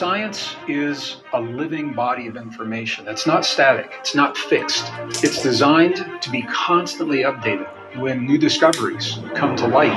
[0.00, 4.90] Science is a living body of information that's not static, it's not fixed.
[5.22, 7.68] It's designed to be constantly updated
[8.00, 9.92] when new discoveries come to light.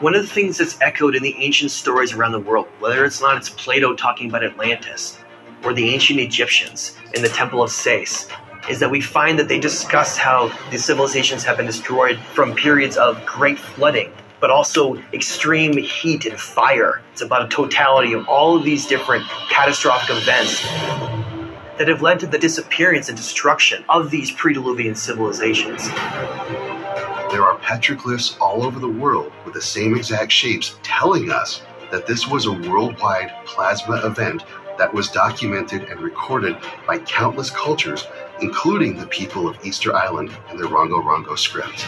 [0.00, 3.20] One of the things that's echoed in the ancient stories around the world, whether it's
[3.20, 5.20] not it's Plato talking about Atlantis
[5.62, 8.26] or the ancient Egyptians in the Temple of Sais,
[8.68, 12.96] is that we find that they discuss how the civilizations have been destroyed from periods
[12.96, 14.12] of great flooding,
[14.42, 17.00] but also extreme heat and fire.
[17.12, 20.60] It's about a totality of all of these different catastrophic events
[21.78, 25.86] that have led to the disappearance and destruction of these pre-Diluvian civilizations.
[27.30, 32.08] There are petroglyphs all over the world with the same exact shapes telling us that
[32.08, 34.42] this was a worldwide plasma event
[34.76, 36.56] that was documented and recorded
[36.88, 38.08] by countless cultures,
[38.40, 41.86] including the people of Easter Island and the Rongo Rongo script.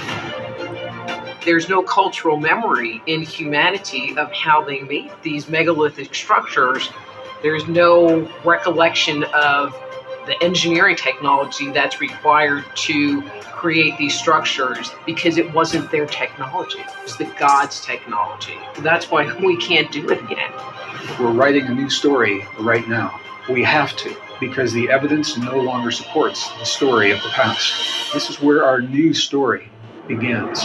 [1.45, 6.89] There's no cultural memory in humanity of how they made these megalithic structures.
[7.43, 9.73] There's no recollection of
[10.27, 16.79] the engineering technology that's required to create these structures because it wasn't their technology.
[16.81, 18.59] It was the God's technology.
[18.79, 20.51] That's why we can't do it again.
[21.21, 23.21] We're writing a new story right now.
[23.51, 28.15] We have to, because the evidence no longer supports the story of the past.
[28.15, 29.69] This is where our new story
[30.09, 30.65] begins.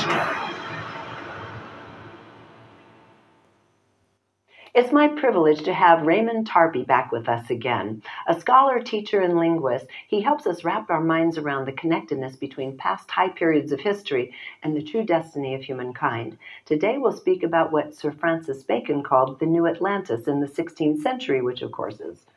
[4.76, 8.04] It's my privilege to have Raymond Tarpey back with us again.
[8.28, 12.78] A scholar, teacher, and linguist, he helps us wrap our minds around the connectedness between
[12.78, 14.32] past high periods of history
[14.62, 16.38] and the true destiny of humankind.
[16.66, 21.02] Today we'll speak about what Sir Francis Bacon called the New Atlantis in the 16th
[21.02, 22.28] century, which of course is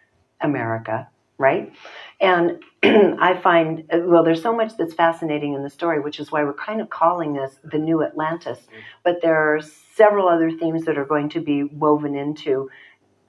[0.40, 1.08] America,
[1.42, 1.72] right?
[2.20, 6.44] And I find, well, there's so much that's fascinating in the story, which is why
[6.44, 8.60] we're kind of calling this the New Atlantis.
[9.02, 12.70] But there are several other themes that are going to be woven into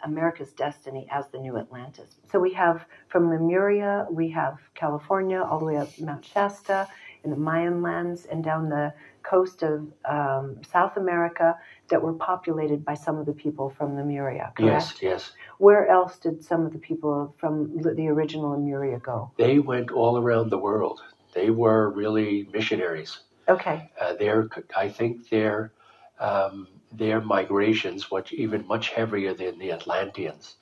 [0.04, 2.16] America's destiny as the New Atlantis.
[2.32, 6.88] So we have from Lemuria, we have California, all the way up Mount Shasta,
[7.24, 8.94] in the Mayan lands, and down the
[9.24, 11.56] coast of um, South America
[11.94, 14.94] that were populated by some of the people from Lemuria, correct?
[14.94, 15.32] Yes, yes.
[15.60, 17.54] Where else did some of the people from
[18.00, 19.30] the original Lemuria go?
[19.38, 21.04] They went all around the world.
[21.36, 23.20] They were really missionaries.
[23.48, 23.92] Okay.
[24.02, 25.72] Uh, their, I think their
[26.20, 30.56] um, their migrations were even much heavier than the Atlanteans,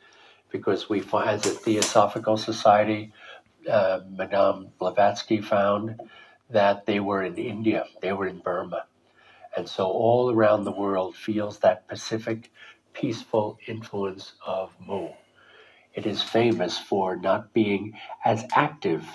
[0.50, 3.14] because we find as a Theosophical Society,
[3.70, 6.00] uh, Madame Blavatsky found
[6.50, 8.84] that they were in India, they were in Burma.
[9.56, 12.52] And so all around the world feels that Pacific
[12.94, 15.10] peaceful influence of Mu.
[15.94, 19.06] It is famous for not being as active.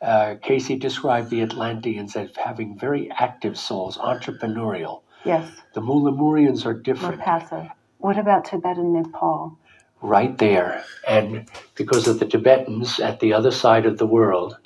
[0.00, 5.02] Uh, Cayce described the Atlanteans as having very active souls, entrepreneurial.
[5.24, 5.50] Yes.
[5.74, 7.18] The Mu Lemurians are different.
[7.18, 7.66] More passive.
[7.98, 9.58] What about Tibet and Nepal?
[10.02, 10.84] right there.
[11.06, 14.56] And because of the Tibetans at the other side of the world,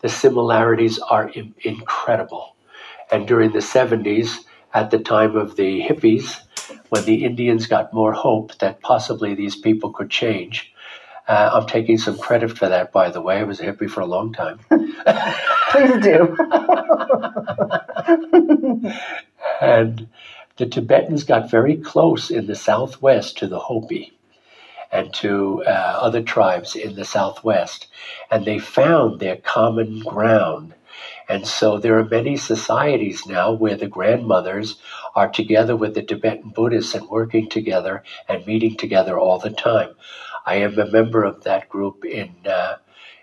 [0.00, 2.56] the similarities are Im- incredible.
[3.10, 4.38] And during the 70s,
[4.74, 6.40] at the time of the hippies,
[6.88, 10.72] when the Indians got more hope that possibly these people could change,
[11.28, 13.38] uh, I'm taking some credit for that, by the way.
[13.38, 14.58] I was a hippie for a long time.
[15.70, 16.36] Please do.
[19.60, 20.08] And
[20.56, 24.12] the Tibetans got very close in the southwest to the Hopi
[24.90, 27.86] and to uh, other tribes in the southwest,
[28.30, 30.74] and they found their common ground.
[31.32, 34.76] And so there are many societies now where the grandmothers
[35.14, 39.94] are together with the Tibetan Buddhists and working together and meeting together all the time.
[40.44, 42.76] I am a member of that group in uh,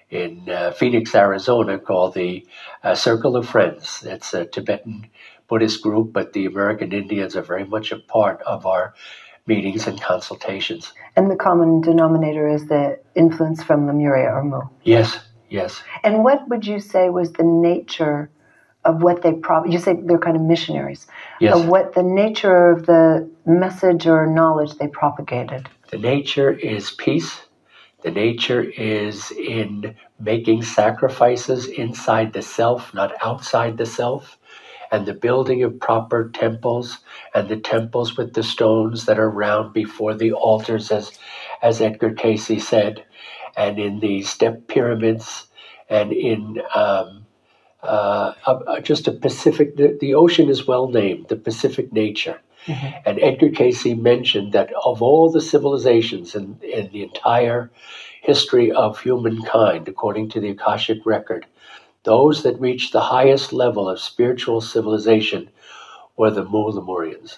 [0.10, 2.48] in uh, Phoenix, Arizona, called the
[2.84, 4.04] uh, Circle of Friends.
[4.04, 5.06] It's a Tibetan
[5.48, 8.96] Buddhist group, but the American Indians are very much a part of our
[9.46, 10.94] meetings and consultations.
[11.16, 14.62] and the common denominator is the influence from Lemuria or Mu.
[14.84, 15.82] Yes, yes.
[16.04, 18.30] And what would you say was the nature
[18.86, 21.08] of what they probably, you say they're kind of missionaries,
[21.40, 21.56] Yes.
[21.56, 25.70] of what the nature of the message or knowledge they propagated?
[25.92, 27.42] The nature is peace.
[28.04, 34.38] The nature is in making sacrifices inside the self, not outside the self,
[34.92, 37.00] and the building of proper temples
[37.36, 41.12] and the temples with the stones that are round before the altars, as,
[41.62, 43.04] as Edgar Cayce said,
[43.56, 45.48] and in the step pyramids
[45.90, 47.26] and in um,
[47.82, 52.40] uh, uh, just a Pacific, the, the ocean is well named, the Pacific nature.
[53.06, 57.72] And Edgar Cayce mentioned that of all the civilizations in, in the entire
[58.22, 61.46] history of humankind, according to the Akashic record,
[62.04, 65.50] those that reached the highest level of spiritual civilization
[66.18, 67.38] were the Mu Lemurians.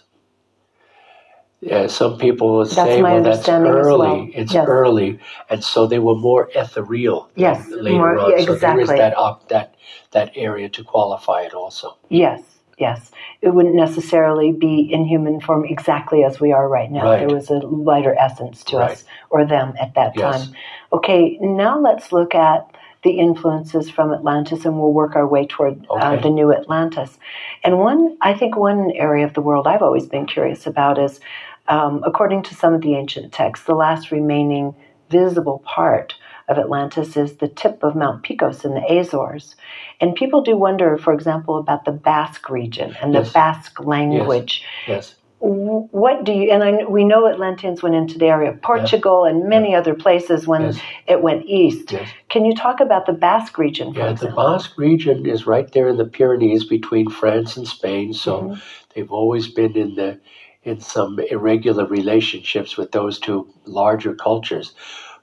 [1.70, 3.98] Uh, some people will That's say, well, that's early.
[4.00, 4.28] well.
[4.34, 4.66] It's Yes.
[4.68, 5.20] early.
[5.50, 8.32] And so they were more ethereal Yes, later more- on.
[8.32, 9.76] yeah, So there is that, op- that,
[10.12, 11.98] that area to qualify it also.
[12.10, 12.42] Yes,
[12.80, 13.12] yes.
[13.44, 17.04] It wouldn't necessarily be in human form exactly as we are right now.
[17.04, 17.20] Right.
[17.28, 18.92] There was a lighter essence to Right.
[18.92, 20.48] us or them at that Yes.
[20.48, 20.56] time.
[20.94, 22.66] Okay, now let's look at
[23.04, 27.18] the influences from Atlantis and we'll work our way toward uh, the new Atlantis.
[27.64, 31.20] And one, I think one area of the world I've always been curious about is,
[31.68, 34.76] um, according to some of the ancient texts, the last remaining
[35.10, 36.16] visible part
[36.48, 39.56] of Atlantis is the tip of Mount Picos in the Azores.
[40.02, 44.64] And people do wonder, for example, about the Basque region and the Basque language.
[44.88, 45.16] Yes.
[45.42, 49.26] W- What do you, and I, we know Atlanteans went into the area of Portugal
[49.26, 50.80] and many other places when Yes.
[51.08, 51.92] it went east.
[51.94, 52.10] Yes.
[52.30, 54.28] Can you talk about the Basque region, for Yeah, the?
[54.32, 58.14] Basque region is right there in the Pyrenees between France and Spain.
[58.14, 58.60] So Mm-hmm.
[58.96, 60.20] they've always been in the
[60.64, 64.74] in some irregular relationships with those two larger cultures,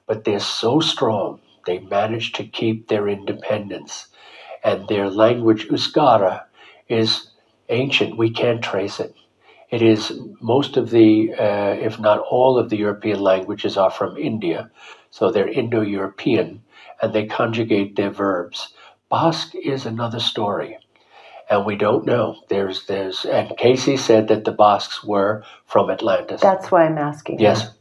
[0.05, 1.39] but they're so strong.
[1.65, 4.07] They manage to keep their independence,
[4.63, 6.43] and their language Euskara,
[6.87, 7.29] is
[7.69, 8.17] ancient.
[8.17, 9.13] We can't trace it.
[9.69, 14.17] It is most of the, uh, if not all of the European languages are from
[14.17, 14.71] India,
[15.11, 16.63] so they're Indo-European,
[17.01, 18.73] and they conjugate their verbs.
[19.09, 20.77] Basque is another story,
[21.49, 22.35] and we don't know.
[22.49, 26.41] There's, there's, and Cayce said that the Basques were from Atlantis.
[26.41, 27.39] That's why I'm asking.
[27.39, 27.71] yes,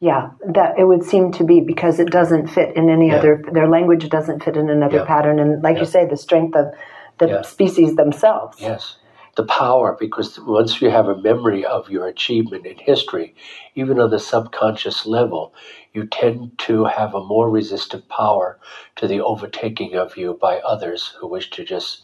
[0.00, 3.16] Yeah, that it would seem to be because it doesn't fit in any Yeah.
[3.16, 3.42] other.
[3.50, 5.04] Their language doesn't fit in another Yeah.
[5.04, 5.80] pattern, and like Yeah.
[5.80, 6.72] you say, the strength of
[7.18, 8.60] the species themselves.
[8.60, 8.96] yes.
[9.36, 13.34] The power, because once you have a memory of your achievement in history,
[13.76, 15.52] even on the subconscious level,
[15.92, 18.58] you tend to have a more resistive power
[18.96, 22.02] to the overtaking of you by others who wish to just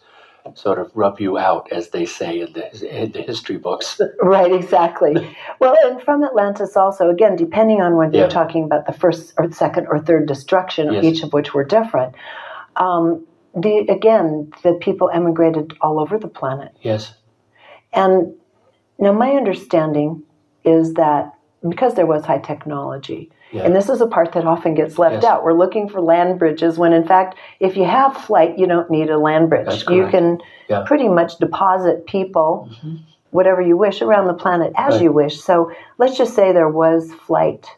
[0.53, 3.99] sort of rub you out, as they say in the in the history books.
[4.23, 5.35] Right, exactly.
[5.59, 8.21] well, and from Atlantis also, again, depending on when Yeah.
[8.21, 11.05] you're talking about the first or second or third destruction, Yes.
[11.05, 12.15] each of which were different.
[12.77, 16.73] Um, the again, the people emigrated all over the planet.
[16.83, 17.15] yes,
[17.93, 18.35] And
[18.99, 20.23] now my understanding
[20.65, 21.33] is that
[21.69, 23.63] because there was high technology, Yeah.
[23.63, 25.25] and this is a part that often gets left Yes.
[25.25, 25.45] out.
[25.45, 29.11] We're looking for land bridges when in fact, if you have flight, you don't need
[29.11, 29.85] a land bridge.
[29.89, 30.83] You can Yeah.
[30.85, 32.99] pretty much deposit people, Mhm.
[33.31, 35.03] whatever you wish, around the planet as Right.
[35.05, 35.41] you wish.
[35.41, 37.71] So let's just say there was flight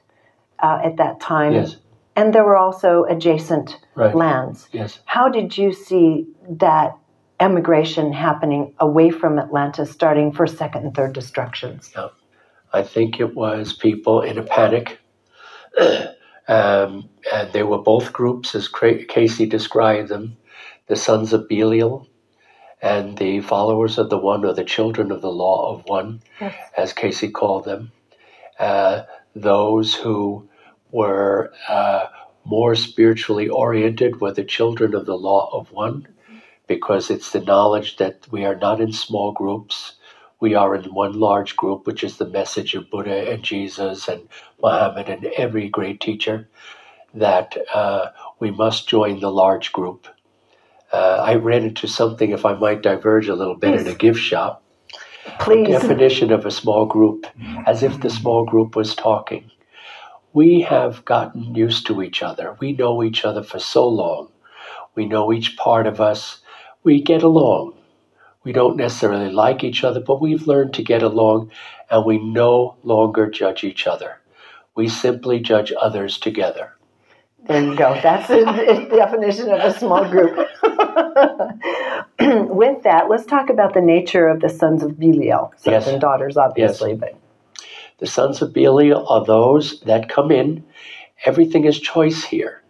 [0.61, 1.77] uh, at that time, yes,
[2.17, 4.71] and there were also adjacent right, lands.
[4.73, 5.01] yes.
[5.05, 6.97] How did you see that
[7.39, 11.93] emigration happening away from Atlantis, starting first, second, and third destructions?
[12.73, 14.99] I think it was people in a panic.
[16.49, 20.37] um, and they were both groups, as Cayce described them
[20.87, 22.07] the sons of Belial
[22.83, 26.55] and the followers of the one, or the children of the law of one, Yes.
[26.77, 27.93] as Cayce called them.
[28.59, 29.03] Uh,
[29.35, 30.49] those who
[30.93, 32.07] were uh,
[32.45, 36.07] more spiritually oriented were the children of the law of one,
[36.67, 39.97] because it's the knowledge that we are not in small groups
[40.41, 44.29] we are in one large group, which is the message of Buddha and Jesus and
[44.63, 46.49] Muhammad and every great teacher,
[47.15, 50.07] that uh, we must join the large group.
[50.93, 54.21] Uh, I ran into something, if I might diverge a little bit, in a gift
[54.21, 54.63] shop.
[55.41, 55.69] Please.
[55.69, 57.27] Definition of a small group,
[57.67, 59.51] as if the small group was talking.
[60.33, 62.57] We have gotten used to each other.
[62.61, 64.29] We know each other for so long.
[64.95, 66.41] We know each part of us.
[66.85, 67.76] We get along.
[68.47, 71.51] We don't necessarily like each other, but we've learned to get along
[71.91, 74.21] and we no longer judge each other.
[74.77, 76.73] We simply judge others together.
[77.49, 77.99] There you go.
[78.01, 78.45] That's the
[78.97, 80.37] definition of a small group.
[82.57, 85.89] With that, let's talk about the nature of the sons of Belial, sons Yes.
[85.89, 86.95] and daughters, obviously.
[86.95, 87.19] But
[87.99, 90.63] The sons of Belial are those that come in.
[91.25, 92.63] Everything is choice here.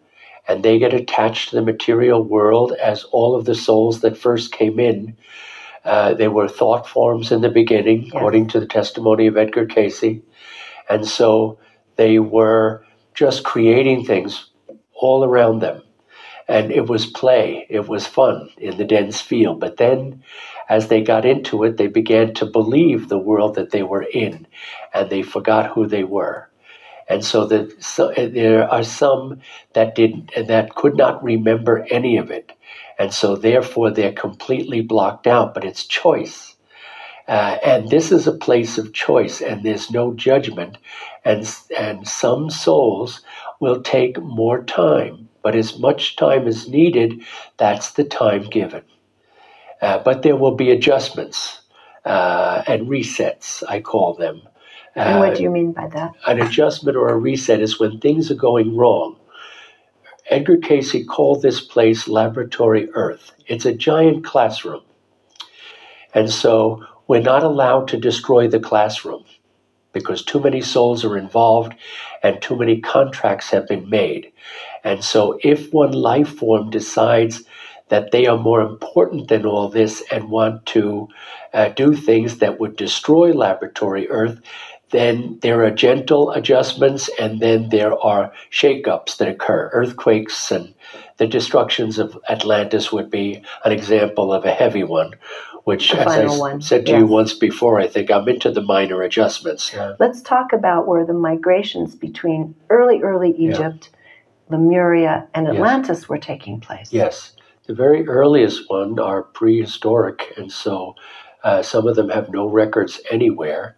[0.48, 4.52] And they get attached to the material world as all of the souls that first
[4.52, 5.18] came in.
[5.86, 8.12] Uh, they were thought forms in the beginning, Yes.
[8.14, 10.20] according to the testimony of Edgar Cayce.
[10.88, 11.58] And so
[11.96, 14.50] they were just creating things
[14.94, 15.82] all around them.
[16.48, 19.60] And it was play, it was fun in the dense field.
[19.60, 20.22] But then,
[20.68, 24.46] as they got into it, they began to believe the world that they were in,
[24.94, 26.48] and they forgot who they were.
[27.08, 29.40] And so, the, so there are some
[29.74, 32.52] that didn't, that could not remember any of it,
[32.98, 35.54] and so therefore they're completely blocked out.
[35.54, 36.56] But it's choice,
[37.28, 40.78] uh, and this is a place of choice, and there's no judgment,
[41.24, 43.22] and and some souls
[43.60, 47.22] will take more time, but as much time as needed,
[47.56, 48.82] that's the time given.
[49.80, 51.60] Uh, but there will be adjustments
[52.04, 54.42] uh, and resets, I call them.
[54.94, 56.12] And what do you mean by that?
[56.26, 59.16] An adjustment or a reset is when things are going wrong.
[60.28, 63.32] Edgar Cayce called this place Laboratory Earth.
[63.46, 64.82] It's a giant classroom.
[66.14, 69.24] And so we're not allowed to destroy the classroom
[69.92, 71.74] because too many souls are involved
[72.22, 74.32] and too many contracts have been made.
[74.82, 77.44] And so if one life form decides
[77.88, 81.08] that they are more important than all this and want to
[81.54, 84.40] uh, do things that would destroy laboratory Earth,
[84.90, 90.74] then there are gentle adjustments and then there are shakeups that occur, earthquakes and
[91.18, 95.12] the destructions of Atlantis would be an example of a heavy one,
[95.64, 97.00] which, The as I final s- one, said to yes.
[97.00, 99.74] you once before, I think I'm into the minor adjustments.
[99.98, 103.90] Let's talk about where the migrations between early, early Egypt,
[104.48, 105.56] Lemuria, and Yes.
[105.56, 106.92] Atlantis were taking place.
[106.92, 107.32] Yes,
[107.66, 110.94] the very earliest one are prehistoric, and so
[111.42, 113.76] uh, some of them have no records anywhere.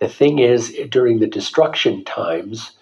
[0.00, 2.72] The thing is, during the destruction times,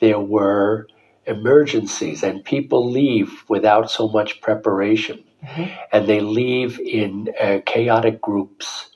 [0.00, 0.88] there were
[1.26, 5.70] emergencies, and people leave without so much preparation, Mhm.
[5.92, 8.90] and they leave in uh, chaotic groups.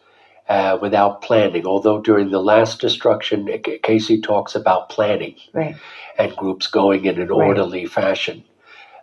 [0.49, 3.49] Uh, without planning, although during the last destruction,
[3.85, 5.77] Cayce talks about planning Right.
[6.19, 7.47] and groups going in an Right.
[7.47, 8.43] orderly fashion.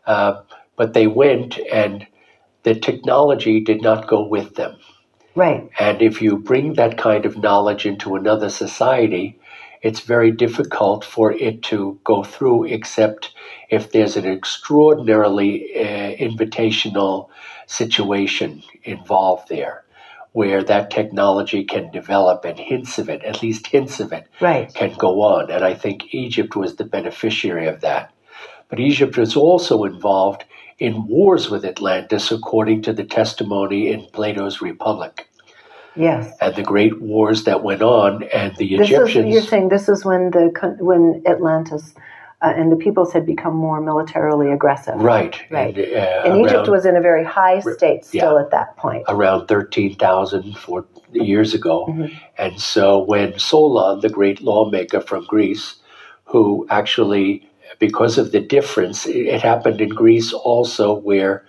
[0.05, 0.41] Uh,
[0.75, 2.05] but they went, and
[2.63, 4.75] the technology did not go with them.
[5.37, 5.69] Right.
[5.77, 9.39] And if you bring that kind of knowledge into another society,
[9.83, 13.35] it's very difficult for it to go through, except
[13.69, 17.29] if there's an extraordinarily uh, invitational
[17.67, 19.83] situation involved there,
[20.31, 24.73] where that technology can develop and hints of it, at least hints of it, Right.
[24.73, 25.51] can go on.
[25.51, 28.11] And I think Egypt was the beneficiary of that.
[28.69, 30.45] But Egypt was also involved
[30.79, 35.27] in wars with Atlantis, according to the testimony in Plato's Republic,
[35.95, 36.31] Yes.
[36.39, 38.23] and the great wars that went on.
[38.33, 39.33] And the This is Egyptians.
[39.33, 41.95] you're saying this is when the when Atlantis
[42.43, 44.93] uh, and the peoples had become more militarily aggressive.
[45.01, 45.41] Right.
[45.49, 45.75] Right.
[45.75, 48.41] And, uh, And Egypt was in a very high state still Yeah.
[48.41, 49.05] at that point.
[49.07, 50.55] around 13,000
[51.13, 51.87] years ago.
[51.89, 52.11] Mhm.
[52.37, 55.77] And so when Solon, the great lawmaker from Greece,
[56.25, 57.46] who actually,
[57.79, 61.45] because of the difference, it happened in Greece also where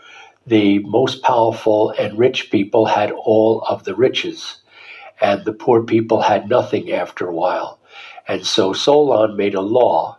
[0.46, 4.56] the most powerful and rich people had all of the riches,
[5.20, 7.78] and the poor people had nothing after a while.
[8.26, 10.18] And so Solon made a law,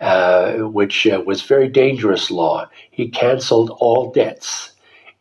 [0.00, 2.68] uh, which uh, was very dangerous law.
[2.90, 4.72] He canceled all debts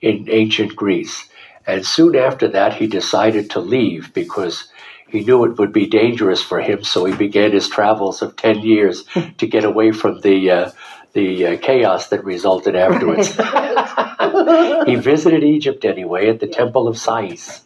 [0.02, 1.28] in ancient Greece.
[1.66, 4.70] And soon after that, he decided to leave because
[5.08, 6.84] he knew it would be dangerous for him.
[6.84, 9.06] So he began his travels of 10 years
[9.38, 10.72] to get away from the, uh,
[11.14, 13.28] the uh, chaos that resulted afterwards.
[14.88, 17.62] he visited Egypt anyway at the Temple of Sais.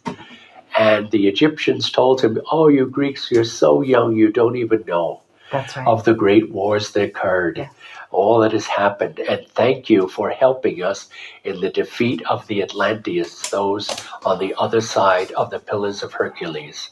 [0.78, 5.20] And the Egyptians told him, Oh, you Greeks, you're so young, you don't even know
[5.52, 5.76] right.
[5.86, 7.68] of the great wars that occurred, Yeah.
[8.10, 9.18] all that has happened.
[9.18, 11.08] And thank you for helping us
[11.44, 13.90] in the defeat of the Atlanteans, those
[14.24, 16.90] on the other side of the Pillars of Hercules.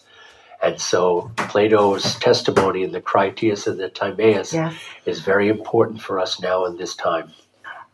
[0.62, 4.74] And so Plato's testimony in the Critias and the Timaeus Yes.
[5.06, 7.32] is very important for us now in this time.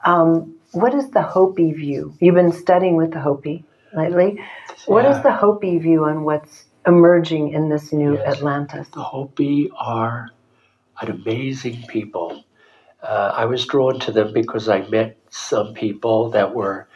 [0.05, 2.15] Um, what is the Hopi view?
[2.21, 4.41] You've been studying with the Hopi lately.
[4.87, 5.23] What is Yeah.
[5.23, 8.37] the Hopi view on what's emerging in this new Yes.
[8.37, 8.89] Atlantis?
[8.91, 10.31] The Hopi are
[11.01, 12.45] an amazing people.
[13.03, 16.89] Uh, I was drawn to them because I met some people that were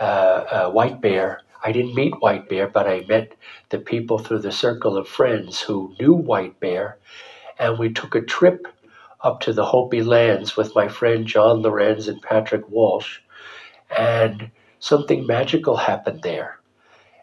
[0.00, 1.42] uh, uh, White Bear.
[1.64, 3.34] I didn't meet White Bear, but I met
[3.70, 6.98] the people through the circle of friends who knew White Bear.
[7.58, 8.66] And we took a trip
[9.22, 13.18] up to the Hopi lands with my friend John Lorenz and Patrick Walsh.
[13.96, 16.60] And something magical happened there.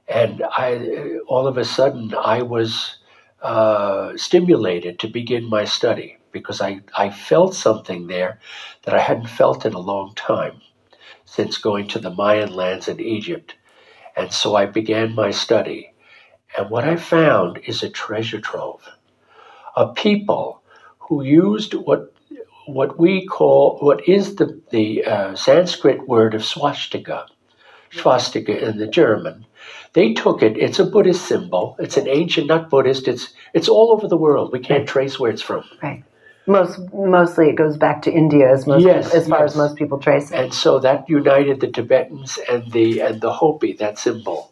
[0.07, 2.97] And I, all of a sudden, I was
[3.41, 8.39] uh, stimulated to begin my study because I, I felt something there
[8.83, 10.61] that I hadn't felt in a long time
[11.23, 13.55] since going to the Mayan lands in Egypt.
[14.15, 15.93] And so I began my study.
[16.57, 18.81] And what I found is a treasure trove
[19.75, 20.61] of people
[20.99, 22.13] who used what
[22.65, 27.25] what we call what is the the uh, Sanskrit word of swastika,
[27.91, 29.45] swastika in the German.
[29.93, 30.57] They took it.
[30.57, 31.75] It's a Buddhist symbol.
[31.79, 33.07] It's an ancient, not Buddhist.
[33.07, 34.51] It's it's all over the world.
[34.51, 35.63] We can't trace where it's from.
[35.81, 36.03] Right.
[36.47, 39.51] Most mostly it goes back to India as most Yes, as far yes.
[39.51, 40.37] as most people trace it.
[40.39, 44.51] And so that united the Tibetans and the and the Hopi, that symbol.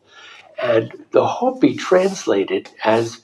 [0.61, 3.21] And the Hopi translated as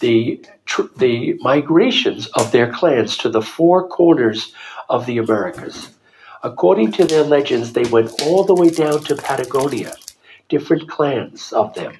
[0.00, 4.52] the tr- the migrations of their clans to the four corners
[4.88, 5.90] of the Americas.
[6.42, 9.94] According to their legends, they went all the way down to Patagonia,
[10.48, 11.94] different clans of them.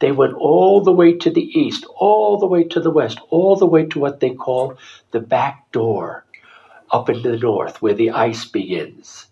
[0.00, 3.56] They went all the way to the east, all the way to the west, all
[3.56, 4.76] the way to what they call
[5.12, 6.24] the back door
[6.90, 9.26] up in the north where the ice begins.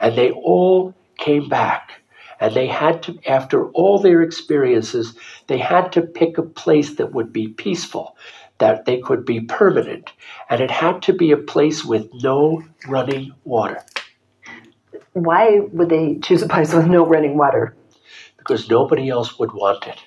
[0.00, 2.02] And they all came back.
[2.38, 5.14] And they had to, after all their experiences,
[5.46, 8.16] they had to pick a place that would be peaceful,
[8.58, 10.12] that they could be permanent.
[10.50, 13.82] And it had to be a place with no running water.
[15.14, 17.74] Why would they choose a place with no running water?
[18.36, 19.98] Because nobody else would want it.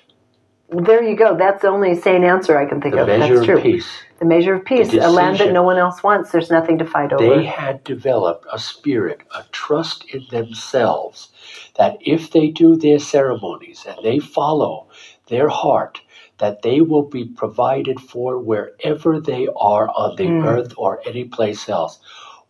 [0.72, 1.36] There you go.
[1.36, 3.06] That's the only sane answer I can think The of.
[3.08, 3.58] That's true.
[3.58, 3.88] of peace.
[4.20, 4.92] The measure of peace.
[4.92, 6.32] A land that no one else wants.
[6.32, 7.24] There's nothing to fight over.
[7.24, 11.30] They had developed a spirit, a trust in themselves
[11.78, 14.88] that if they do their ceremonies and they follow
[15.28, 16.00] their heart,
[16.38, 20.44] that they will be provided for wherever they are on the Mm.
[20.44, 22.00] earth or any place else.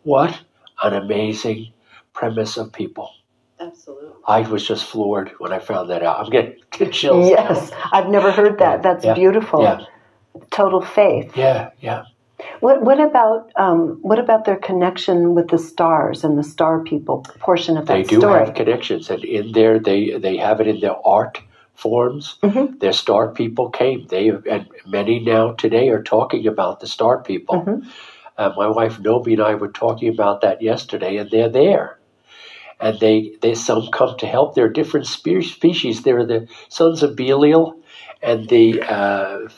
[0.04, 0.40] What
[0.82, 1.72] an amazing
[2.14, 3.10] premise of people.
[4.30, 6.20] I was just floored when I found that out.
[6.20, 6.56] I'm getting
[6.92, 7.30] chills.
[7.30, 7.36] now.
[7.36, 8.82] Yes, I've never heard that.
[8.82, 9.14] That's Yeah.
[9.14, 9.62] beautiful.
[9.62, 9.80] Yeah.
[10.50, 11.36] Total faith.
[11.36, 12.02] Yeah, yeah.
[12.60, 17.16] What What about um, What about their connection with the stars and the star people
[17.40, 18.44] portion of that They do story?
[18.46, 21.40] have connections, and in there they they have it in their art
[21.74, 22.36] forms.
[22.42, 22.78] Mhm.
[22.80, 24.06] Their star people came.
[24.08, 27.56] They and many now today are talking about the star people.
[27.62, 27.78] Mhm.
[28.38, 31.98] Uh, my wife Nobi and I were talking about that yesterday, and they're there.
[32.80, 34.54] And they, they some come to help.
[34.54, 36.02] There are different species.
[36.02, 37.78] There are the sons of Belial,
[38.22, 39.48] and the uh,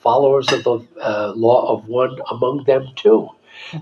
[0.00, 3.28] followers of the uh, law of one among them too.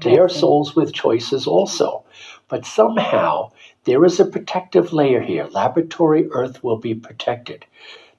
[0.02, 2.04] They are souls with choices also.
[2.48, 3.52] But somehow
[3.84, 5.46] there is a protective layer here.
[5.46, 7.66] Laboratory Earth will be protected.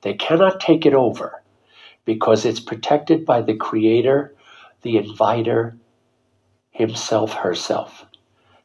[0.01, 1.41] They cannot take it over
[2.05, 4.35] because it's protected by the Creator,
[4.83, 5.77] the Inviter,
[6.71, 8.05] Himself, herself.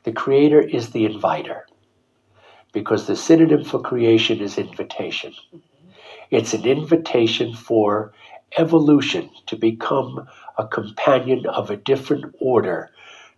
[0.04, 1.62] The Creator is the Inviter
[2.72, 5.34] because the synonym for creation is invitation.
[6.30, 8.12] It's an invitation for
[8.58, 10.26] evolution to become
[10.58, 12.90] a companion of a different order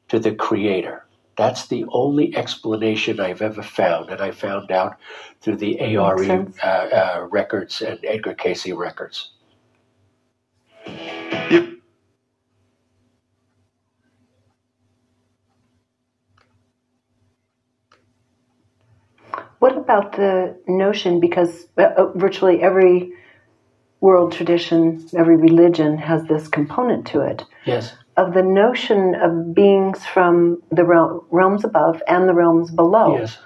[0.09, 1.05] to the Creator.
[1.37, 4.97] That's the only explanation I've ever found, and I found out
[5.41, 9.33] through the ARE uh, uh, records and Edgar Cayce records.
[19.85, 21.21] About the notion?
[21.21, 23.13] Because uh, uh, virtually every
[24.01, 30.05] world tradition, every religion has this component to it Yes, of the notion of beings
[30.15, 33.39] from the realm, realms above and the realms below, yes,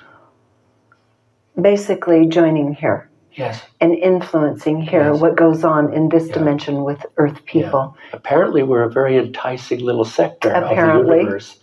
[1.61, 3.63] basically joining here yes.
[3.81, 5.21] and influencing here Yes.
[5.21, 6.35] what goes on in this Yeah.
[6.35, 7.97] dimension with Earth people.
[8.13, 11.01] Apparently, we're a very enticing little sector Apparently.
[11.01, 11.59] of the universe,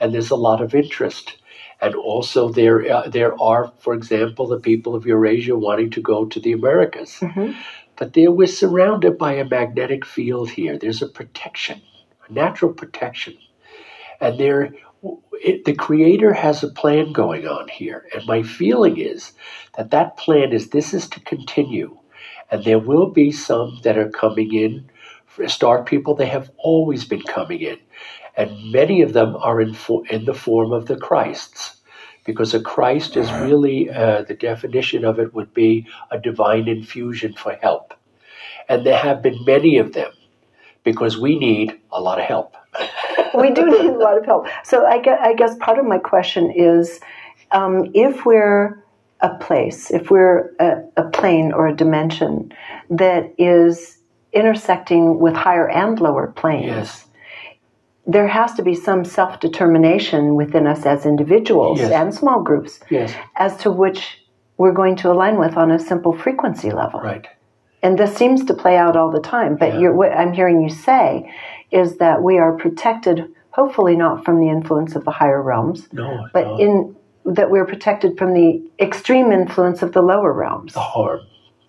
[0.00, 1.38] and there's a lot of interest.
[1.84, 6.26] And also, there uh, there are, for example, the people of Eurasia wanting to go
[6.26, 7.54] to the Americas, Mhm.
[7.98, 10.78] but there we're surrounded by a magnetic field here.
[10.78, 11.82] There's a protection,
[12.28, 13.34] a natural protection,
[14.20, 14.74] and there.
[15.42, 19.32] It, the creator has a plan going on here and my feeling is
[19.76, 21.98] that that plan is this is to continue
[22.50, 24.90] and there will be some that are coming in
[25.26, 27.78] for star people they have always been coming in
[28.36, 31.73] and many of them are in, fo- in the form of the christs
[32.24, 37.32] because a christ is really uh, the definition of it would be a divine infusion
[37.34, 37.94] for help
[38.68, 40.12] and there have been many of them
[40.84, 42.56] because we need a lot of help
[43.34, 44.46] we do need a lot of help.
[44.62, 47.00] So I guess, I guess part of my question is
[47.50, 48.82] um, if we're
[49.20, 52.52] a place, if we're a, a plane or a dimension
[52.90, 53.98] that is
[54.32, 57.06] intersecting with higher and lower planes, Yes.
[58.06, 61.92] There has to be some self determination within us as individuals Yes.
[61.92, 64.18] and small groups yes as to which
[64.58, 67.00] we're going to align with on a simple frequency level.
[67.00, 67.26] right
[67.82, 69.56] And this seems to play out all the time.
[69.56, 69.80] But Yeah.
[69.80, 71.30] you're, what I'm hearing you say
[71.70, 76.26] is that we are protected, hopefully not from the influence of the higher realms, no
[76.32, 76.56] but no.
[76.58, 81.20] in that we're protected from the extreme influence of the lower realms, the harm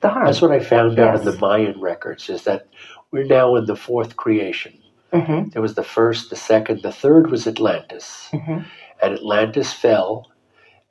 [0.01, 0.25] the harm.
[0.27, 2.67] That's what I found out in the Mayan records is that
[3.11, 4.73] we're now in the fourth creation.
[5.15, 5.51] Mhm.
[5.53, 8.29] There was the first, the second, the third was Atlantis.
[8.33, 8.65] Mhm.
[9.01, 10.31] And Atlantis fell,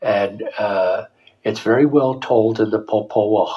[0.02, 1.04] and uh,
[1.44, 3.54] it's very well told in the Popol Vuh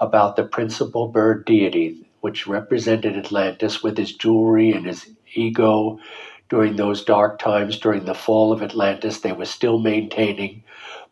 [0.00, 5.98] about the principal bird deity, which represented Atlantis with his jewelry and his ego
[6.48, 9.20] during those dark times, during the fall of Atlantis.
[9.20, 10.62] They were still maintaining,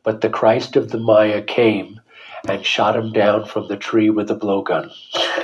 [0.02, 2.00] but the Christ of the Maya came
[2.48, 4.90] and shot him down from the tree with a blowgun.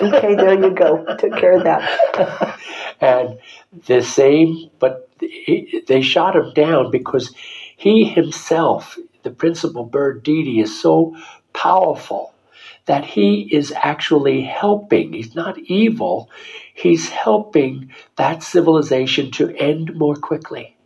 [0.02, 1.04] Okay, there you go.
[1.16, 2.58] Took care of that.
[3.00, 3.38] and
[3.86, 7.34] the same, but he, they shot him down because
[7.76, 11.16] he himself, the principal bird deity, is so
[11.52, 12.32] powerful
[12.86, 15.12] that he is actually helping.
[15.12, 16.30] He's not evil,
[16.74, 20.76] he's helping that civilization to end more quickly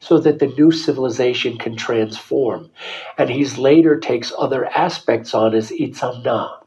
[0.00, 2.70] so that the new civilization can transform.
[3.18, 6.59] And he's later takes other aspects on as Itzamna,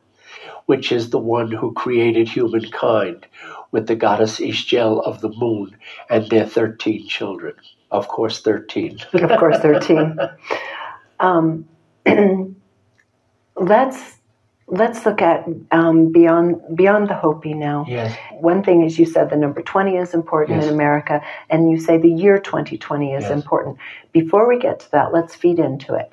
[0.65, 3.26] which is the one who created humankind
[3.71, 5.76] with the goddess Ixchel of the moon
[6.10, 7.54] and their 13 children.
[7.91, 8.99] Of course, 13.
[9.13, 10.17] of course, 13.
[11.19, 11.65] Um,
[13.56, 14.17] let's
[14.67, 17.86] let's look at um, beyond beyond the Hopi now.
[17.88, 18.17] Yes.
[18.32, 20.67] One thing is you said the number 20 is important Yes.
[20.67, 23.32] in America, and you say the year 2020 is Yes.
[23.32, 23.78] important.
[24.12, 26.12] Before we get to that, let's feed into it.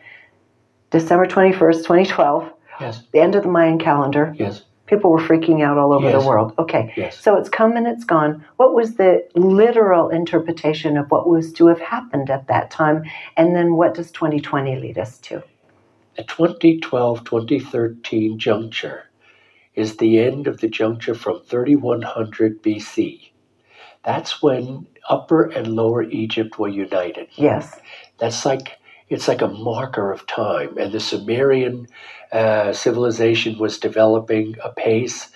[0.90, 3.02] December 21st, 2012, Yes.
[3.12, 4.34] the end of the Mayan calendar.
[4.38, 4.62] Yes.
[4.86, 6.20] People were freaking out all over Yes.
[6.20, 6.52] the world.
[6.58, 6.92] Okay.
[6.96, 7.18] Yes.
[7.20, 8.44] So it's come and it's gone.
[8.56, 13.04] What was the literal interpretation of what was to have happened at that time?
[13.36, 15.42] And then what does 2020 lead us to?
[16.16, 19.04] The 2012 2013 juncture
[19.76, 23.30] is the end of the juncture from 3100 BC.
[24.02, 27.28] That's when Upper and Lower Egypt were united.
[27.36, 27.78] Yes.
[28.18, 28.78] That's like
[29.11, 31.88] it's like a marker of time, and the Sumerian
[32.33, 35.31] uh, civilization was developing apace,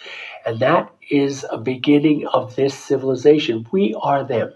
[0.47, 3.67] and that is a beginning of this civilization.
[3.73, 4.53] We are them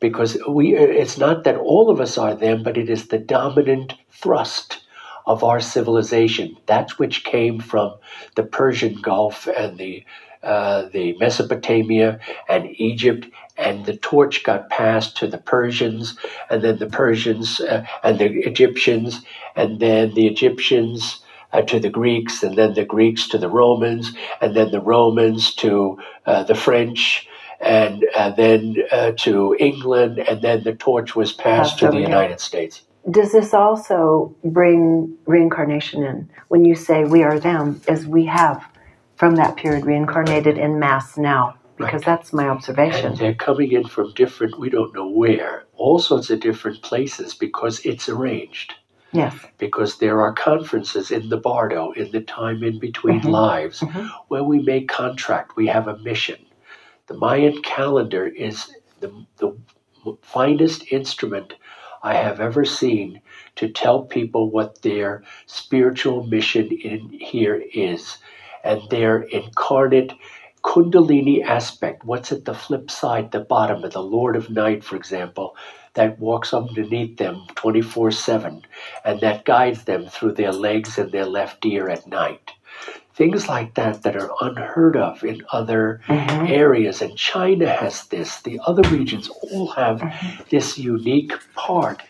[0.00, 0.74] because we.
[0.74, 4.84] It's not that all of us are them, but it is the dominant thrust
[5.26, 6.56] of our civilization.
[6.66, 7.94] That which came from
[8.34, 10.04] the Persian Gulf and the
[10.42, 16.16] uh, the Mesopotamia and Egypt, and the torch got passed to the Persians,
[16.50, 19.22] and then the Persians uh, and the Egyptians,
[19.56, 21.20] and then the Egyptians
[21.52, 25.54] uh, to the Greeks, and then the Greeks to the Romans, and then the Romans
[25.56, 27.28] to uh, the French,
[27.60, 32.00] and uh, then uh, to England, and then the torch was passed Passed to the.
[32.00, 32.82] United States.
[33.10, 36.30] Does this also bring reincarnation in?
[36.48, 38.64] When you say we are them, as we have
[39.16, 41.56] from that period reincarnated in mass now?
[41.86, 43.14] Because that's my And observation.
[43.16, 47.80] they're coming in from different, we don't know where, all sorts of different places because
[47.86, 48.74] it's arranged.
[49.12, 49.34] Yes.
[49.58, 53.30] Because there are conferences in the Bardo, in the time in between Mhm.
[53.30, 54.10] lives, Mhm.
[54.28, 56.38] where we make contract, we have a mission.
[57.08, 59.56] The Mayan calendar is the, the
[60.22, 61.54] finest instrument
[62.02, 63.20] I have ever seen
[63.56, 68.18] to tell people what their spiritual mission in here is
[68.64, 70.12] and their incarnate
[70.62, 72.04] kundalini aspect.
[72.04, 75.56] What's at the flip side the bottom of the lord of night for example
[75.94, 78.62] that walks underneath them 24/7
[79.04, 82.52] and that guides them through their legs and their left ear at night.
[83.14, 86.48] Things like that that are unheard of in other Mhm.
[86.50, 88.40] areas and china has this.
[88.40, 90.02] The other regions all have
[90.50, 92.02] this unique part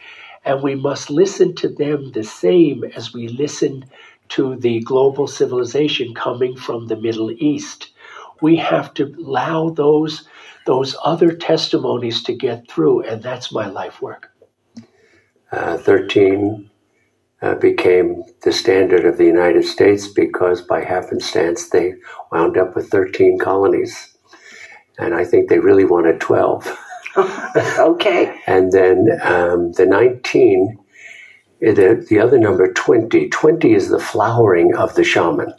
[0.45, 3.85] and we must listen to them the same as we listen
[4.31, 7.89] to the global civilization coming from the middle east
[8.43, 10.29] we have to allow those
[10.67, 14.31] those other testimonies to get through and that's my life work
[15.53, 16.71] Uh, 13
[17.43, 21.95] uh, became the standard of the United States because by happenstance they
[22.31, 24.17] wound up with 13 colonies.
[24.99, 26.79] And I think they really wanted 12.
[27.79, 28.41] Okay.
[28.47, 30.79] And then um, the 19,
[31.61, 35.53] eh, the, the other number 20, 20 is the flowering of the shaman.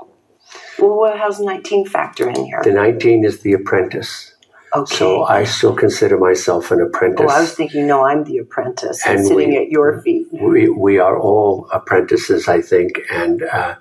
[0.84, 2.62] Well, what, how's 19 factor in here?
[2.64, 4.34] The 19 is the apprentice.
[4.76, 4.96] Okay.
[4.96, 7.28] So I still consider myself an apprentice.
[7.30, 10.28] oh, I was thinking, no, I'm the apprentice and And sitting we- at your feet.
[10.32, 13.76] we, we are all apprentices, I think, and uh,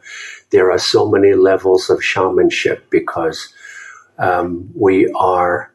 [0.51, 3.53] there are so many levels of shamanship because
[4.19, 5.73] um, we are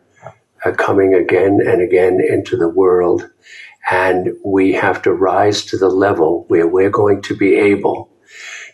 [0.63, 3.29] uh, coming again and again into the world,
[3.89, 8.06] and we have to rise to the level where we're going to be able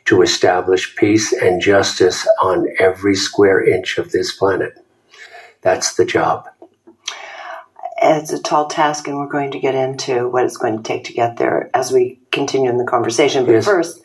[0.06, 4.74] to establish peace and justice on every square inch of this planet.
[5.62, 6.48] That's the job.
[8.02, 11.06] It's a tall task, and we're going to get into what it's going to take
[11.06, 13.46] to get there as we continue in the conversation.
[13.46, 13.66] But Yes.
[13.66, 14.02] first,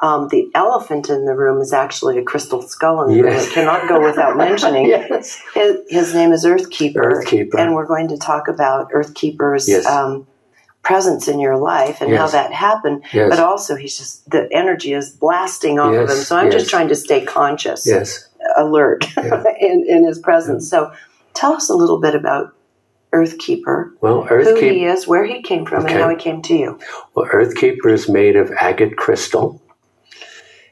[0.00, 3.32] um, the elephant in the room is actually a crystal skull in the room.
[3.34, 4.86] It cannot go without mentioning.
[4.86, 5.42] Yes.
[5.54, 7.58] His, his name is Earthkeeper, Earthkeeper.
[7.58, 9.84] and we're going to talk about Earthkeeper's Yes.
[9.84, 10.28] um,
[10.82, 13.04] presence in your life and how that happened.
[13.12, 13.28] Yes.
[13.30, 16.16] But also, he's just the energy is blasting off of him.
[16.24, 18.26] So I'm just trying to stay conscious, Yes.
[18.56, 19.44] alert Yeah.
[19.60, 20.70] in, in his presence.
[20.72, 20.90] Mm-hmm.
[20.92, 20.96] So
[21.34, 22.54] tell us a little bit about
[23.12, 24.70] Earthkeeper, Well, who Earthkeeper.
[24.72, 25.94] he is, where he came from, Okay.
[25.94, 26.78] and how he came to you.
[27.14, 29.60] Well, Earthkeeper is made of agate crystal.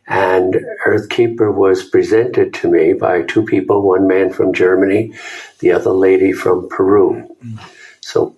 [0.07, 5.12] And Earthkeeper was presented to me by two people, one man from Germany,
[5.59, 7.29] the other lady from Peru.
[7.44, 7.59] Mm.
[8.01, 8.35] So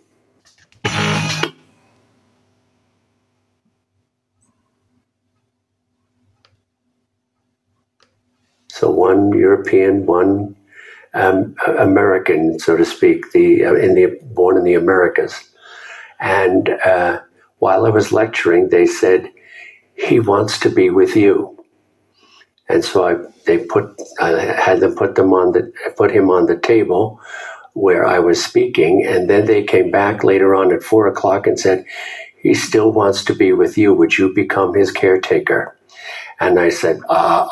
[8.81, 10.57] So one European, one
[11.13, 15.35] um, American, so to speak, the uh, in the born in the Americas.
[16.19, 17.21] And uh,
[17.59, 19.31] while I was lecturing, they said
[19.97, 21.63] he wants to be with you.
[22.71, 23.85] And so I they put
[24.19, 27.21] I had them put them on the put him on the table
[27.75, 31.61] where I was speaking, and then they came back later on at four o'clock and
[31.61, 31.85] said
[32.41, 33.93] he still wants to be with you.
[33.95, 35.77] Would you become his caretaker?
[36.41, 37.51] And I said, ah,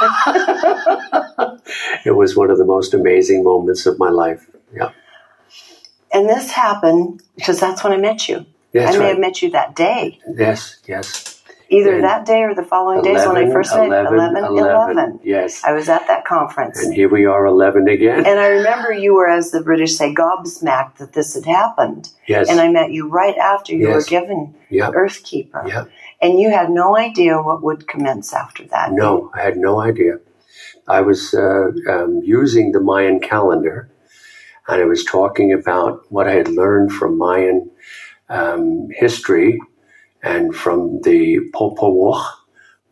[0.00, 1.58] ah.
[2.04, 4.48] it was one of the most amazing moments of my life.
[4.72, 4.92] Yeah.
[6.12, 8.46] And this happened because that's when I met you.
[8.72, 9.08] That's I may right.
[9.10, 10.20] have met you that day.
[10.36, 11.41] Yes, yes.
[11.72, 15.20] Either And that day or the following days when I first met 11, 11, 11.
[15.24, 15.64] Yes.
[15.64, 16.84] I was at that conference.
[16.84, 18.26] And here we are, 11 again.
[18.26, 22.10] And I remember you were, as the British say, gobsmacked that this had happened.
[22.28, 22.50] yes.
[22.50, 23.94] And I met you right after you Yes.
[23.94, 24.90] were given yeah.
[24.90, 25.66] Earthkeeper.
[25.66, 25.84] Yeah.
[26.20, 28.92] And you had no idea what would commence after that.
[28.92, 30.18] No, I had no idea.
[30.88, 33.90] I was uh, um, using the Mayan calendar,
[34.68, 37.70] and I was talking about what I had learned from Mayan
[38.28, 39.58] um, history
[40.22, 42.24] and from the Popol Vuh,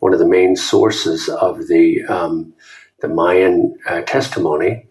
[0.01, 2.53] one of the main sources of the um,
[3.01, 4.87] the Mayan uh, testimony,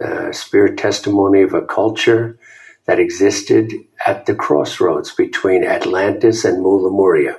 [0.00, 2.38] uh, spirit testimony of a culture
[2.86, 3.72] that existed
[4.06, 7.38] at the crossroads between Atlantis and Mulamuria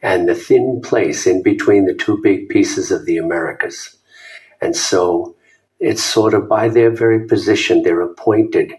[0.00, 3.96] and the thin place in between the two big pieces of the Americas.
[4.60, 5.36] And so
[5.80, 8.72] it's sort of by their very position, they're appointed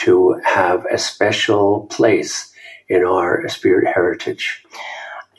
[0.00, 2.49] to have a special place
[2.90, 4.62] in our spirit heritage.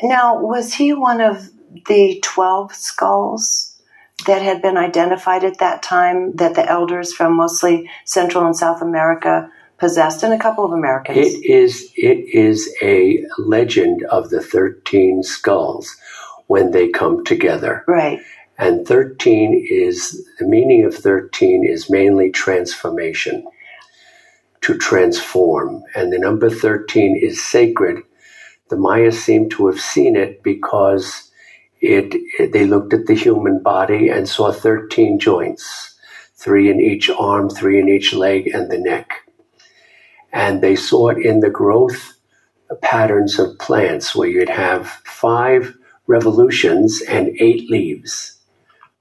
[0.02, 1.50] Now, was he one of
[1.88, 3.78] the 12 skulls
[4.26, 8.82] that had been identified at that time that the elders from mostly Central and South
[8.82, 11.18] America possessed, and a couple of Americans?
[11.18, 15.98] It is it is a legend of the thirteen skulls
[16.48, 17.84] when they come together.
[17.88, 18.20] right.
[18.58, 23.46] And thirteen is the meaning of thirteen is mainly transformation.
[24.62, 25.84] To transform.
[25.96, 28.04] And the number thirteen is sacred.
[28.70, 31.32] The Maya seem to have seen it because
[31.82, 35.96] it, it they looked at the human body and saw thirteen joints,
[36.36, 39.12] three in each arm, three in each leg, and the neck
[40.32, 42.14] and they saw it in the growth
[42.82, 45.76] patterns of plants where you'd have five
[46.08, 48.41] revolutions and eight leaves.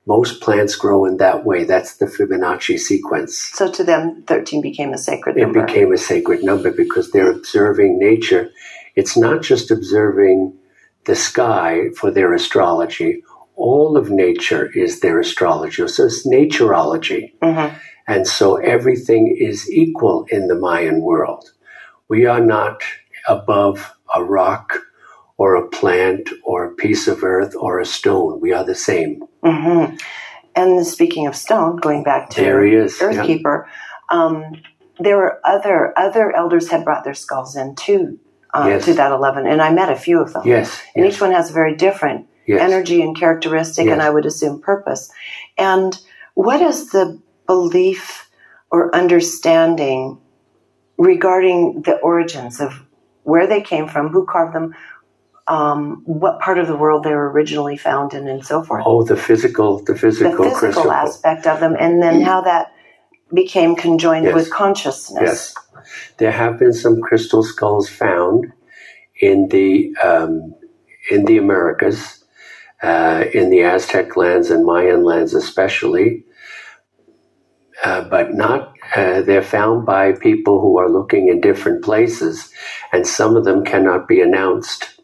[0.07, 1.65] Most plants grow in that way.
[1.65, 3.37] That's the Fibonacci sequence.
[3.37, 5.61] So to them, 13 became a sacred number.
[5.61, 8.51] It became a sacred number because they're observing nature.
[8.97, 10.57] It's not just observing
[11.05, 13.23] the sky for their astrology.
[13.57, 15.87] All of nature is their astrology.
[15.87, 17.33] So it's naturology.
[17.43, 17.73] Mhm.
[18.09, 21.53] And so everything is equal in the Mayan world.
[22.09, 22.83] We are not
[23.29, 24.73] above a rock
[25.37, 28.41] or a plant or a piece of earth or a stone.
[28.41, 29.23] We are the same.
[29.43, 29.95] Hmm
[30.55, 33.01] And speaking of stone, going back to There he is.
[33.01, 33.09] yeah.
[33.09, 33.67] Earthkeeper,
[34.11, 34.45] um,
[34.99, 38.19] there were other other elders had brought their skulls in too
[38.53, 38.85] uh, Yes.
[38.85, 40.43] to that 11, and I met a few of them.
[40.45, 40.81] Yes.
[40.95, 42.61] And yes, each one has a very different yes.
[42.61, 45.11] energy and characteristic, and I would assume purpose.
[45.57, 45.97] And
[46.35, 48.29] what is the belief
[48.71, 50.19] or understanding
[50.99, 52.73] regarding the origins of
[53.23, 54.75] where they came from, who carved them,
[55.51, 58.85] um, what part of the world they were originally found in, and so forth?
[58.87, 62.73] Oh, the physical, the physical, the physical, aspect of them, and then how that
[63.35, 64.35] became conjoined Yes.
[64.35, 65.23] with consciousness.
[65.23, 65.55] Yes.
[66.19, 68.53] There have been some crystal skulls found
[69.21, 70.55] in the um,
[71.11, 72.25] in the Americas,
[72.83, 76.25] uh, in the Aztec lands and Mayan lands, especially.
[77.83, 78.75] Uh, but not.
[78.95, 82.53] Uh, they're found by people who are looking in different places,
[82.93, 85.00] and some of them cannot be announced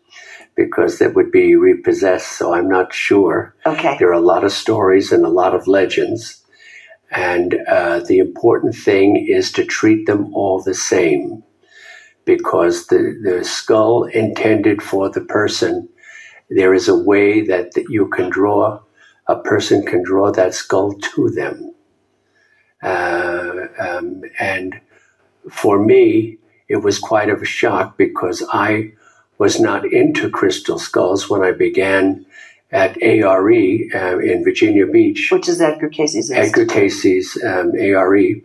[0.56, 2.32] because they would be repossessed.
[2.38, 3.54] So I'm not sure.
[3.66, 3.96] Okay.
[3.98, 6.42] There are a lot of stories and a lot of legends.
[7.10, 11.44] And uh, the important thing is to treat them all the same
[12.24, 15.88] because the, the skull intended for the person,
[16.50, 18.80] there is a way that, that you can draw,
[19.28, 21.72] a person can draw that skull to them.
[22.82, 24.80] Uh, um, and
[25.50, 26.38] for me,
[26.68, 28.92] it was quite of a shock because I
[29.38, 32.24] was not into crystal skulls when I began
[32.72, 35.30] at ARE uh, in Virginia Beach.
[35.30, 36.70] Which is Edgar Cayce's Edgar Institute.
[36.70, 38.40] Cayce's um, ARE,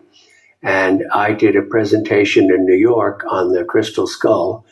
[0.61, 4.65] and I did a presentation in New York on the crystal skull,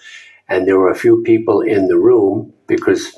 [0.47, 3.17] and there were a few people in the room because.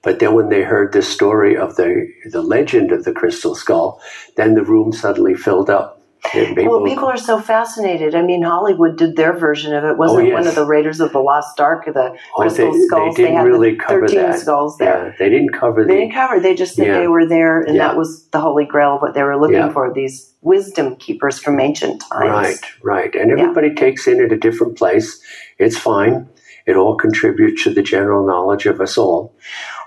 [0.00, 4.00] But then, when they heard the story of the the legend of the crystal skull,
[4.36, 5.97] then the room suddenly filled up,
[6.34, 8.14] And Well, people are so fascinated.
[8.14, 9.96] I mean, Hollywood did their version of it.
[9.96, 12.78] Wasn't Oh, it one of the Raiders of the Lost Ark, the Oh, crystal they,
[12.80, 13.16] skulls?
[13.16, 14.38] They didn't had really the cover 13 that.
[14.38, 15.06] skulls there.
[15.08, 16.00] Yeah, they didn't cover They the.
[16.00, 16.40] didn't cover.
[16.40, 16.98] They just said Yeah.
[17.00, 17.88] they were there, and Yeah.
[17.88, 19.92] that was the holy grail what they were looking for.
[19.94, 22.30] These wisdom keepers from ancient times.
[22.30, 23.14] Right, right.
[23.14, 25.20] And everybody takes in at a different place.
[25.58, 26.28] It's fine.
[26.66, 29.32] It all contributes to the general knowledge of us all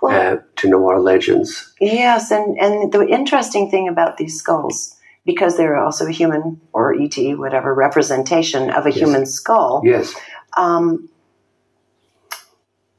[0.02, 1.72] Well, uh, to know our legends.
[1.80, 6.94] Yes, and, and the interesting thing about these skulls, because they're also a human or
[7.00, 9.00] ET, whatever representation of a Yes.
[9.00, 10.14] human skull, Yes,
[10.58, 11.10] um,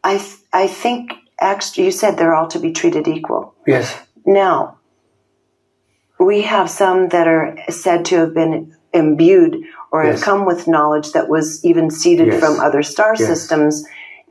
[0.04, 3.54] I th- I think actually you said they're all to be treated equal.
[3.66, 4.78] yes, Now,
[6.20, 9.56] we have some that are said to have been imbued
[9.90, 12.40] or have come with knowledge that was even seeded Yes.
[12.40, 13.26] from other star Yes.
[13.26, 13.84] systems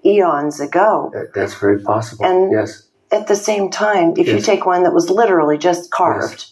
[0.06, 1.12] eons ago.
[1.36, 2.26] that's very possible.
[2.26, 6.46] And- yes, At the same time, if you take one that was literally just carved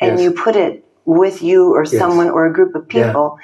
[0.00, 0.22] and Yes.
[0.22, 1.96] you put it with you or Yes.
[1.98, 3.06] someone or a group of Yeah.
[3.06, 3.38] people,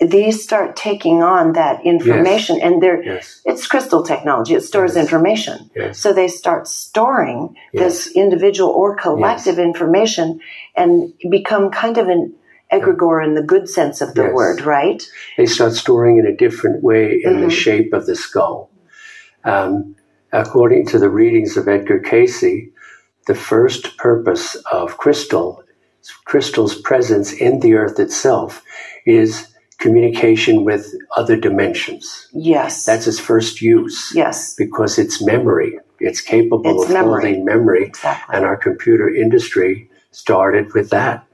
[0.00, 5.04] these start taking on that information and they're yes, it's crystal technology it stores Yes.
[5.04, 10.40] information yes, so they start storing this individual or collective information
[10.74, 12.32] and become kind of an
[12.72, 14.32] egregore in the good sense of the Yes.
[14.32, 17.50] word right they start storing in a different way in the Mhm.
[17.52, 18.70] shape of the skull.
[19.44, 19.94] Um,
[20.32, 22.70] according to the readings of Edgar Cayce,
[23.26, 25.62] the first purpose of crystal,
[26.24, 28.62] crystal's presence in the earth itself,
[29.06, 32.28] is communication with other dimensions.
[32.32, 35.78] yes That's its first use yes because it's memory.
[35.98, 37.22] It's capable It's of memory.
[37.22, 41.24] holding memory, exactly and our computer industry started with that.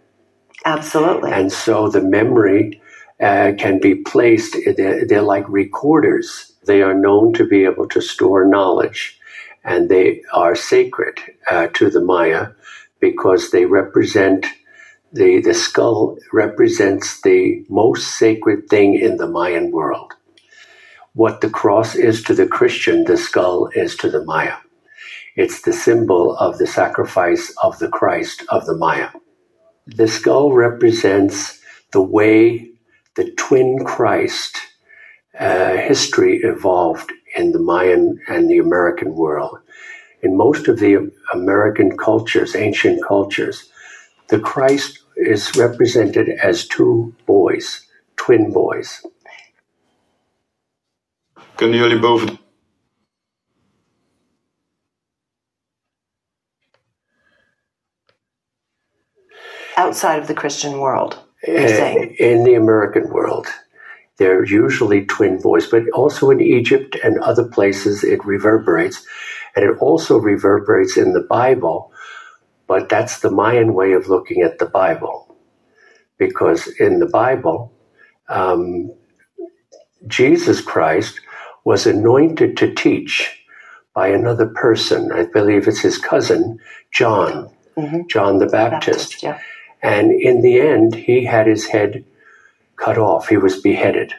[0.65, 2.81] absolutely And so the memory
[3.21, 6.53] uh, can be placed, they're, they're like recorders.
[6.67, 9.18] They are known to be able to store knowledge,
[9.65, 11.19] and they are sacred
[11.51, 12.49] uh, to the Maya
[13.01, 14.47] because they represent
[15.13, 20.13] the, the skull represents the most sacred thing in the Mayan world.
[21.15, 24.57] What the cross is to the Christian, the skull is to the Maya.
[25.35, 29.09] It's the symbol of the sacrifice of the Christ of the Maya.
[29.87, 31.61] The skull represents
[31.93, 32.73] the way
[33.17, 34.59] the twin Christ
[35.39, 39.59] uh, history evolved in the Mayan and the American world.
[40.23, 43.71] In most of the American cultures, ancient cultures,
[44.29, 49.07] the Christ is represented as two boys, twin boys.
[51.57, 52.39] Kunnen jullie boven
[59.77, 63.47] outside of the christian world you're Uh, saying in the American world,
[64.19, 69.07] they're usually twin voice, but also in Egypt and other places it reverberates.
[69.57, 71.93] And it also reverberates in the Bible,
[72.69, 75.37] but that's the Mayan way of looking at the Bible.
[76.19, 77.73] Because in the Bible,
[78.29, 78.93] um,
[80.09, 81.21] Jesus Christ
[81.65, 83.45] was anointed to teach
[83.95, 85.13] by another person.
[85.13, 86.59] I believe it's his cousin,
[86.93, 88.09] John, Mhm.
[88.09, 89.23] John the Baptist.
[89.23, 89.39] Baptist, yeah
[89.83, 92.05] And in the end, he had his head
[92.79, 93.29] cut off.
[93.29, 94.15] He was beheaded.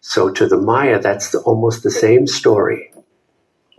[0.00, 2.92] So to the Maya, that's the, almost the same story.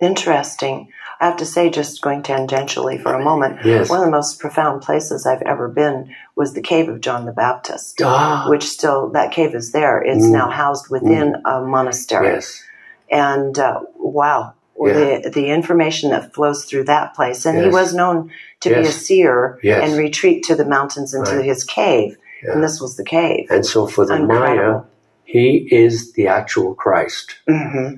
[0.01, 0.89] Interesting.
[1.19, 3.89] I have to say, just going tangentially for a moment, Yes.
[3.89, 7.31] one of the most profound places I've ever been was the cave of John the
[7.31, 10.01] Baptist, Ah, which still, that cave is there.
[10.01, 10.31] It's Mm.
[10.31, 12.25] now housed within a monastery.
[12.27, 12.63] yes,
[13.11, 14.93] And uh, wow, Yeah.
[15.21, 17.45] the, the information that flows through that place.
[17.45, 19.87] And he was known to be a seer Yes.
[19.87, 21.45] and retreat to the mountains into Right.
[21.45, 22.17] his cave.
[22.43, 22.53] Yeah.
[22.53, 23.47] And this was the cave.
[23.49, 24.81] And so for the Maya,
[25.23, 27.35] he is the actual Christ.
[27.47, 27.95] hmm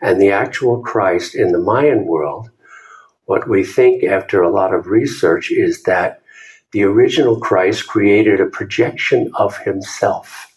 [0.00, 2.50] And the actual Christ in the Mayan world,
[3.26, 6.22] what we think after a lot of research is that
[6.72, 10.48] the original Christ created a projection of himself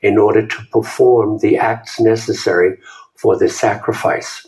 [0.00, 2.78] in order to perform the acts necessary
[3.16, 4.46] for the sacrifice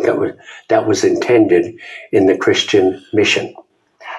[0.00, 0.32] that was,
[0.68, 1.78] that was intended
[2.12, 3.54] in the Christian mission.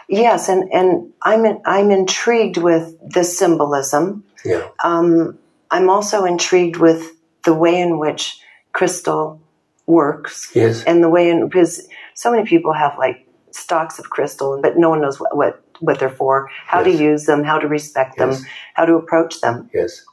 [0.09, 4.23] Yes, and, and I'm, in, I'm intrigued with the symbolism.
[4.43, 4.67] Yeah.
[4.83, 5.37] Um,
[5.69, 7.11] I'm also intrigued with
[7.45, 8.39] the way in which
[8.73, 9.39] crystal
[9.85, 10.83] works Yes.
[10.83, 14.89] and the way in because so many people have like stocks of crystal, but no
[14.89, 16.97] one knows what what, what they're for, how Yes.
[16.97, 18.33] to use them, how to respect them,
[18.73, 19.69] how to approach them.
[19.73, 20.03] Yes.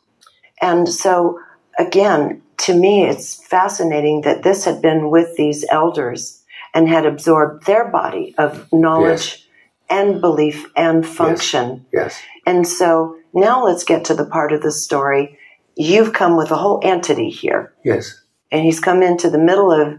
[0.60, 1.40] And so
[1.78, 6.42] again, to me, it's fascinating that this had been with these elders
[6.74, 9.45] and had absorbed their body of knowledge
[9.88, 11.86] and belief and function.
[11.92, 12.12] Yes.
[12.14, 12.22] yes.
[12.46, 15.38] And so now let's get to the part of the story.
[15.76, 18.22] You've come with a whole entity here, Yes.
[18.50, 19.98] and he's come into the middle of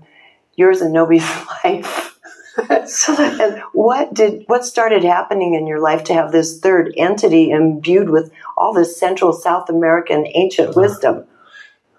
[0.56, 1.30] yours and Nobi's
[1.64, 2.18] life.
[2.88, 7.52] so, and what did what started happening in your life to have this third entity
[7.52, 10.82] imbued with all this Central South American ancient uh-huh.
[10.82, 11.26] wisdom?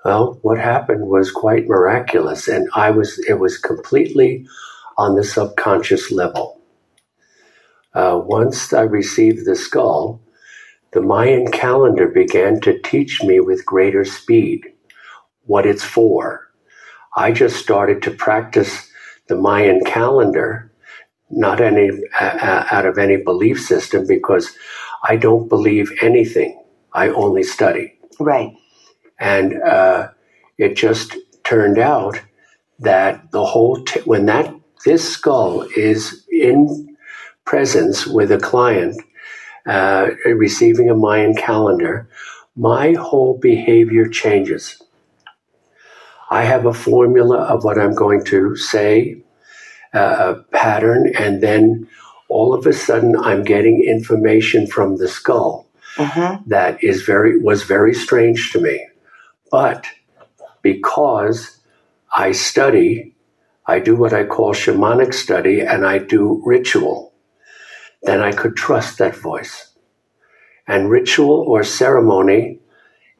[0.04, 4.46] Well, what happened was quite miraculous, and I was it was completely
[4.96, 6.57] on the subconscious level.
[7.94, 10.20] Uh, once I received the skull,
[10.92, 14.64] the Mayan calendar began to teach me with greater speed
[15.44, 16.50] what it's for.
[17.16, 18.90] I just started to practice
[19.28, 20.72] the Mayan calendar,
[21.30, 24.54] not any uh, out of any belief system, because
[25.02, 26.62] I don't believe anything.
[26.92, 27.98] I only study.
[28.18, 28.52] Right.
[29.20, 30.08] And uh,
[30.58, 32.20] it just turned out
[32.78, 36.87] that the whole t- when that this skull is in
[37.48, 38.94] presence with a client
[39.66, 42.08] uh, receiving a Mayan calendar,
[42.56, 44.82] my whole behavior changes.
[46.30, 49.22] I have a formula of what I'm going to say,
[49.94, 51.88] uh, a pattern, and then
[52.28, 55.68] all of a sudden I'm getting information from the skull
[55.98, 56.48] Mm-hmm.
[56.48, 58.86] that is very was very strange to me.
[59.50, 59.84] But
[60.62, 61.58] because
[62.16, 63.16] I study,
[63.66, 67.07] I do what I call shamanic study and I do ritual,
[68.02, 69.72] then I could trust that voice.
[70.66, 72.60] And ritual or ceremony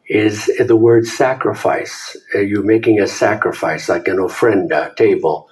[0.06, 2.16] is the word sacrifice.
[2.34, 5.48] Uh, You're making a sacrifice, like an ofrenda table,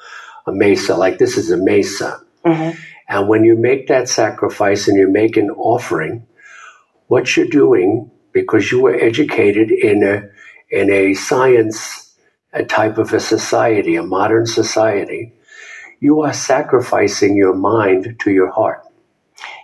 [0.47, 2.20] a mesa, like this is a mesa.
[2.45, 2.79] Mm-hmm.
[3.09, 6.27] And when you make that sacrifice and you make an offering,
[7.07, 10.29] what you're doing, because you were educated in a
[10.70, 12.07] in a science
[12.53, 15.33] a type of a society, a modern society,
[16.01, 18.83] you are sacrificing your mind to your heart.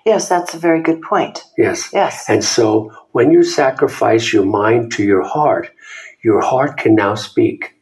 [0.04, 1.44] Yes, that's a very good point.
[1.56, 1.90] Yes.
[1.92, 2.28] Yes.
[2.28, 5.70] And so when you sacrifice your mind to your heart,
[6.24, 7.74] your heart can now speak.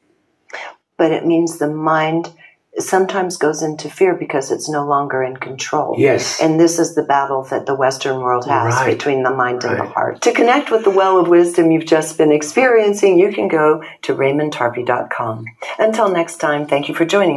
[0.96, 2.30] but it means the mind
[2.78, 5.94] sometimes goes into fear because it's no longer in control.
[5.98, 6.40] Yes.
[6.40, 8.96] And this is the battle that the Western world has Right.
[8.96, 10.20] between the mind and the heart.
[10.22, 14.14] To connect with the well of wisdom you've just been experiencing, you can go to
[14.14, 15.44] raymondtarpey.com.
[15.78, 17.28] Until next time, thank you for joining